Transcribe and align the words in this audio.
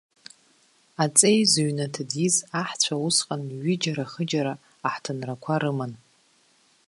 Аҵеи 1.03 1.39
зыҩнаҭа 1.51 2.03
диз 2.11 2.35
аҳцәа 2.59 2.95
усҟан 3.05 3.41
ҩыџьара-хыџьара 3.63 4.53
аҳҭынрақәа 4.87 5.55
рыман. 5.61 5.93